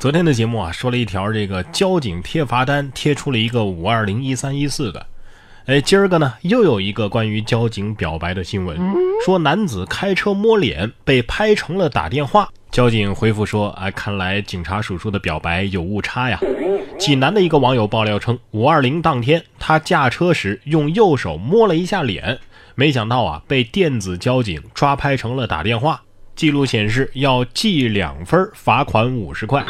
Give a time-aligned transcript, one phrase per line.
[0.00, 5.06] 昨天的节目啊，说了一条这个交警贴罚单，贴出了一个五二零一三一四的。
[5.66, 8.78] 哎，今儿个呢，又有一个关于交警表白的新闻，
[9.26, 12.48] 说男子开车摸脸被拍成了打电话。
[12.70, 16.40] 交警回复说：“啊，看来警察叔叔的表白有误差呀。”
[16.98, 22.38] 济南的一个网友爆料称，五二零当天他驾车时用右手摸了一下脸，
[22.74, 26.00] 没想到啊，被电子交警抓拍成了打电话。
[26.34, 29.62] 记录显示要记两分，罚款五十块。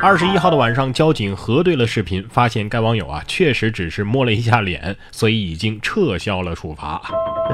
[0.00, 7.02] 二十一号的晚上，交警核对了视频，发现该网友啊确实只是摸了一下脸，所以已经撤销了处罚。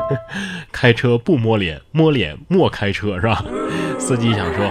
[0.70, 3.42] 开车不摸脸，摸脸莫开车，是吧？
[3.98, 4.66] 司机想说，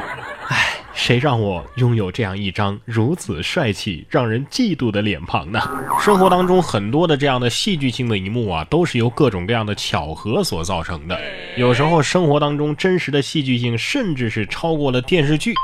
[0.49, 0.79] 唉。
[0.95, 5.59] 谁让我拥有这样一张如此帅气、让人嫉妒的脸庞呢？
[5.99, 11.19] 生活当中很多的这样的戏剧性的一幕啊，都是由各种各样的巧合所造成的。
[11.57, 15.55] 有时候生活当中真实的戏剧性，甚至是超过了电视剧，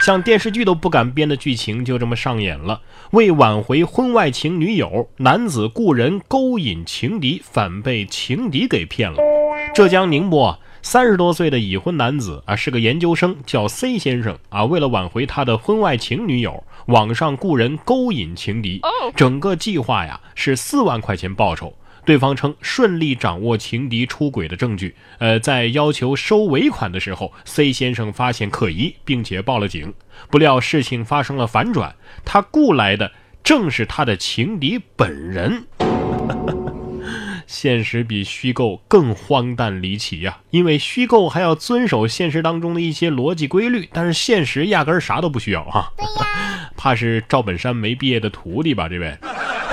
[0.00, 2.80] 像电视剧都不敢编的剧情就这么上演了。
[3.10, 9.18] 为挽回婚外情女友，男子雇人勾引情敌，反被情敌给骗了。
[9.74, 10.58] 浙江宁波。
[10.80, 14.64] 三十多岁的已婚男子啊，是个研究生，叫 C 先生啊。
[14.64, 18.80] 为了挽回他的婚外情女友，网上雇人勾引情敌，
[19.14, 21.74] 整个计划呀是四万块钱报酬。
[22.08, 29.92] 对方称顺利掌握情敌出轨的证据，呃，在要求收尾款的时候，C 先生发现可疑，并且报了警。
[30.30, 33.12] 不料事情发生了反转，他雇来的
[33.44, 35.66] 正是他的情敌本人。
[37.46, 40.38] 现实比虚构更荒诞离奇呀！
[40.48, 45.92] 因为虚构还要遵守现实当中的一些逻辑规律，但是现实压根儿啥都不需要哈。
[46.74, 48.88] 怕是赵本山没毕业的徒弟吧？
[48.88, 49.14] 这位。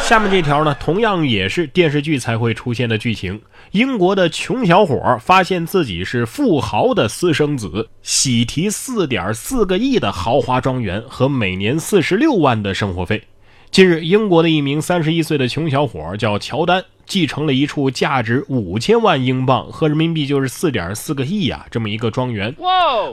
[0.07, 3.41] 下面这条呢，同样也是电视剧才会出现的剧情。
[3.71, 13.23] 英国的穷小伙发现自己是富豪的私生子，喜提四点四个亿的豪华庄园和每年四十六万的生活费。
[13.71, 16.85] 近日，英国的一名三十一岁的穷小伙叫乔丹。
[17.07, 22.55] 继承了一处价值五千万英镑合人民币就是四点四个亿呀，这么一个庄园。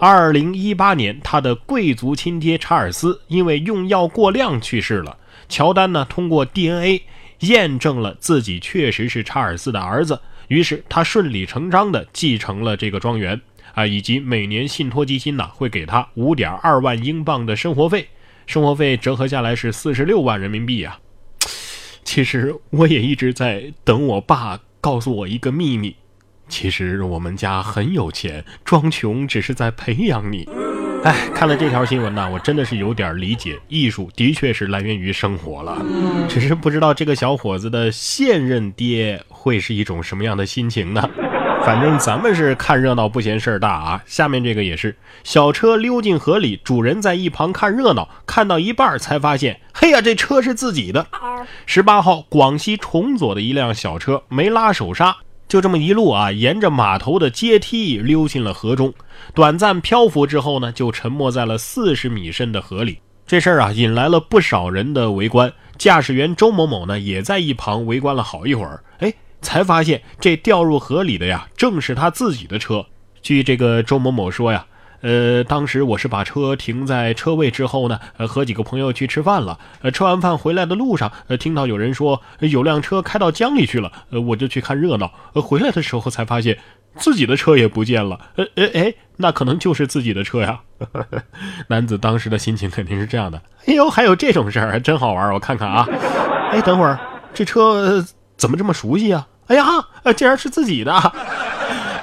[0.00, 5.14] 二零一八年，他的贵族亲爹查尔斯因为用药过量去世了。
[5.52, 7.02] 乔丹呢，通过 DNA
[7.40, 10.18] 验证了自己确实是查尔斯的儿子，
[10.48, 13.38] 于是他顺理成章的继承了这个庄园
[13.74, 18.08] 啊，以及每年信托基金呢会给他五点二万英镑的生活费，
[18.46, 20.98] 生活费折合下来是四十六万人民币呀。
[22.02, 25.94] 其实我也一直在等我爸告诉我一个秘密。
[26.48, 30.48] 其实我们家很有钱，装穷只是在培养你。
[31.04, 35.84] 哎，看了这条新闻呢，我真的是有点理解，艺术的确是来源于生活了。
[36.28, 41.08] 只是不知道这个小伙子的现任爹会是一种什么样的心情呢？
[41.64, 44.02] 反正咱们是看热闹不嫌事儿大啊。
[44.06, 51.06] 下面这个也是，小车溜进河里，主人在一旁看热闹，看到一半才发现，嘿呀，这车是自己的。
[51.66, 55.16] 十八号，广西崇左的一辆小车没拉手刹，
[55.48, 58.94] 就这么一路啊，沿着码头的阶梯溜进了河中，
[59.34, 62.98] 短暂漂浮之后呢，就沉没在了四十米深的河里。
[63.26, 65.52] 这事儿啊，引来了不少人的围观。
[65.78, 68.82] 驾驶员周某某呢，也在一旁围观了好一会儿。
[68.98, 69.12] 哎。
[69.44, 72.86] 才发现这掉入河里的呀，正是他自己的车。
[73.22, 74.64] 据这个周某某说呀，
[75.02, 79.58] 呃，当时我是把车停在车位之后呢，呃，和几个朋友去吃饭了。
[79.82, 85.12] 呃，吃完饭回来的路上，呃，听到有人说有辆车开到江里去了，呃，我就去看热闹。
[85.34, 86.56] 呃，回来的时候才发现
[86.96, 88.18] 自己的车也不见了。
[88.36, 90.60] 呃，哎哎，那可能就是自己的车呀。
[91.68, 93.42] 男子当时的心情肯定是这样的。
[93.66, 95.86] 哎呦，还有这种事儿，真好玩，我看看啊。
[96.52, 96.98] 哎，等会儿
[97.34, 98.04] 这车
[98.36, 99.26] 怎么这么熟悉啊？
[99.48, 99.64] 哎呀，
[100.16, 100.92] 竟然是自己的！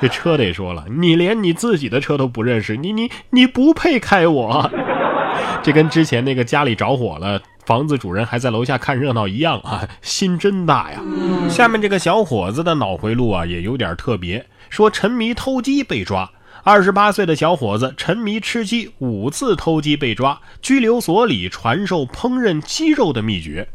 [0.02, 4.72] 这车得说了，你连你自己的车都不认识，你你你不配开我。
[5.62, 11.02] 这跟之前那个家里着火了，房子主人还在楼下看热闹一样啊，心真大呀。
[11.50, 16.30] 下面这个小伙子的脑回路啊，也有点特别，说沉迷偷鸡被抓。
[16.64, 23.68] 二十八岁的小伙子沉迷吃鸡，五次偷鸡被抓，拘留所里传授烹饪鸡肉的秘诀。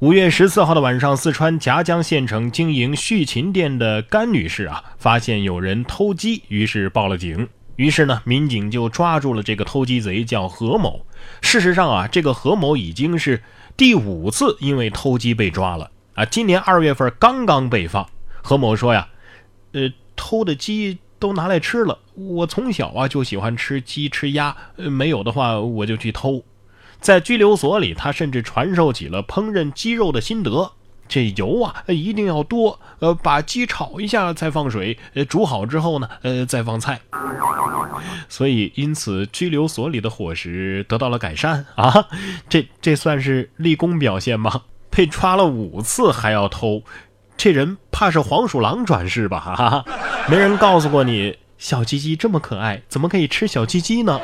[0.00, 7.48] 五月十四号的晚上，四川夹江县城经营畜禽店的甘女士啊，发现有人偷鸡，于是报了警。
[7.76, 11.06] 于是呢，民警就抓住了这个偷鸡贼，叫何某。
[11.40, 13.42] 事实上啊，这个何某已经是
[13.74, 16.26] 第五次因为偷鸡被抓了啊。
[16.26, 18.06] 今年二月份刚刚被放。
[18.42, 19.08] 何某说呀，
[19.72, 21.98] 呃，偷的鸡都拿来吃了。
[22.12, 26.44] 我从小啊就喜欢吃鸡吃鸭，没有的话我就去偷。
[27.00, 30.72] 在拘留所里，他甚至传授起了烹饪鸡肉的心得。
[31.08, 37.00] 这油啊一定要多，呃，把鸡炒一下再放水，呃，煮好之后呢，呃，再放菜。
[38.28, 42.08] 所以，因此拘留所里的伙食得到了改善啊！
[42.48, 44.62] 这这算是立功表现吗？
[44.90, 46.82] 被抓了五次还要偷，
[47.36, 49.38] 这人怕是黄鼠狼转世吧？
[49.38, 49.84] 哈哈，
[50.28, 54.20] 没人告诉过你，小鸡鸡这么可爱，怎么可以吃小鸡鸡呢？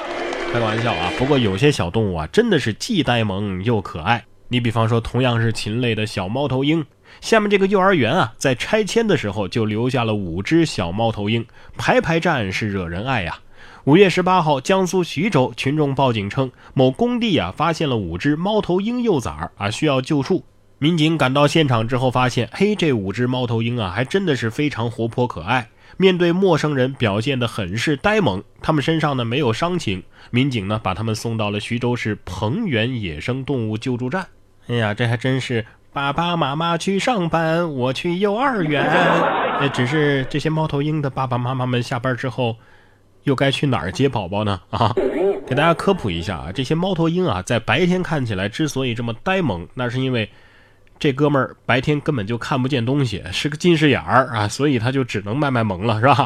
[0.52, 1.10] 开个玩笑啊！
[1.16, 4.22] 不过有些小动物啊，真的是既呆萌又可爱。
[4.48, 6.84] 你比方说，同样是禽类的小猫头鹰，
[7.22, 11.46] 下面这个幼儿园啊，在拆迁的时候就留下了五只小猫头鹰，
[11.78, 13.38] 排排站是惹人爱呀。
[13.84, 20.44] 五月十八号，江苏徐州群众报警称，某工地啊发现了五只猫头鹰幼崽儿啊，需要救助。
[20.78, 25.70] 民警赶到现场之后，发现，嘿，这五只猫头鹰啊，还真的是非常活泼可爱。
[25.96, 28.42] 面对陌生人，表现得很是呆萌。
[28.60, 34.26] 他们身上呢没有伤情，民警呢把他们送到了徐州市彭源野生动物救助站。
[34.68, 38.84] 哎呀，这还真是爸爸妈妈去上班，我去幼儿园。
[39.60, 42.56] 呃，只是这些猫头鹰的爸爸妈妈们下班之后，
[43.24, 44.60] 又该去哪儿接宝宝呢？
[44.70, 44.94] 啊，
[45.46, 50.28] 给大家科普一下啊，这些猫头鹰啊，在白天看起来之所以这么呆萌，那是因为
[51.02, 56.24] 这哥们儿白天根本就看不见东西，是个近视眼儿啊，所以他就只能卖卖萌了，是吧？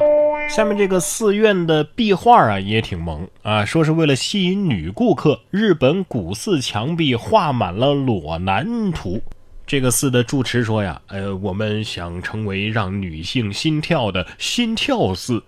[0.51, 9.23] 下面这个寺院的壁画啊也挺萌啊，说是为了吸引女顾客，日本古寺墙壁画满了裸男图。
[9.67, 15.43] 这个寺的住持说呀，呃，我们想成为让女性心跳的心跳寺。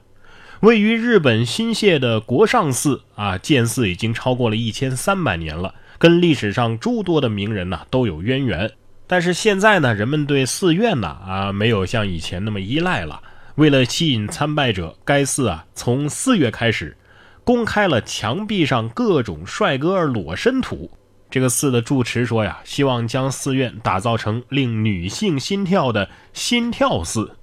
[0.61, 8.73] 位于日本新泻的国上寺啊，建寺已经超过了一千三百年了，跟历史上诸多的名人呐都有渊源。
[9.09, 13.21] 但是现在呢，人们对寺院呢啊没有像以前那么依赖了。
[13.57, 16.97] 为了吸引参拜者，该寺啊从四月开始，
[17.43, 20.89] 公开了墙壁上各种帅哥裸身图。
[21.31, 27.37] 这个寺的住持说呀，希望将寺院打造成令女性心跳的心跳寺。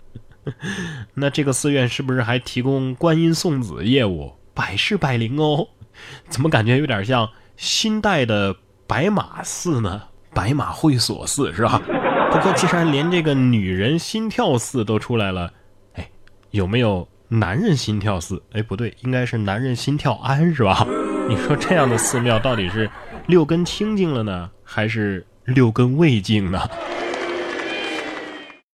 [1.15, 4.33] 那这个寺院是不是还提供观音送子业务？
[4.53, 5.67] 百试百灵哦。
[6.29, 8.55] 怎么感觉有点像新代的
[8.87, 10.03] 白马寺呢？
[10.35, 11.81] 白马会所寺是吧？
[12.29, 15.49] 不过既然连这个女人心跳寺都出来了。
[15.93, 16.07] 哎
[16.51, 18.41] 有没有男人心跳寺？
[18.51, 20.85] 哎，不对，应该是男人心跳庵，是吧？
[21.27, 22.89] 你说这样的寺庙到底是
[23.27, 26.61] 六根清净了呢，还是六根未净呢？